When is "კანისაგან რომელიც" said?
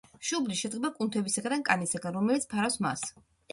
1.69-2.51